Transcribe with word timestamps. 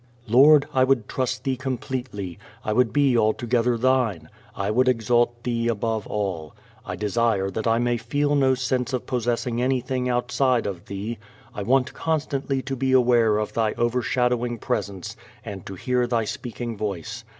_Lord, 0.27 0.63
I 0.73 0.83
would 0.83 1.07
trust 1.07 1.43
Thee 1.43 1.55
completely; 1.55 2.39
I 2.65 2.73
would 2.73 2.91
be 2.91 3.15
altogether 3.15 3.77
Thine; 3.77 4.29
I 4.55 4.71
would 4.71 4.87
exalt 4.87 5.43
Thee 5.43 5.67
above 5.67 6.07
all. 6.07 6.55
I 6.83 6.95
desire 6.95 7.51
that 7.51 7.67
I 7.67 7.77
may 7.77 7.97
feel 7.97 8.33
no 8.33 8.55
sense 8.55 8.93
of 8.93 9.05
possessing 9.05 9.61
anything 9.61 10.09
outside 10.09 10.65
of 10.65 10.85
Thee. 10.85 11.19
I 11.53 11.61
want 11.61 11.93
constantly 11.93 12.63
to 12.63 12.75
be 12.75 12.93
aware 12.93 13.37
of 13.37 13.53
Thy 13.53 13.73
overshadowing 13.73 14.57
Presence 14.57 15.15
and 15.45 15.67
to 15.67 15.75
hear 15.75 16.07
Thy 16.07 16.25
speaking 16.25 16.75
Voice. 16.75 17.23